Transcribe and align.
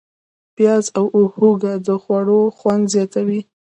پیاز 0.55 0.85
او 0.99 1.05
هوږه 1.35 1.73
د 1.87 1.87
خوړو 2.03 2.41
خوند 2.57 2.83
زیاتوي. 2.93 3.41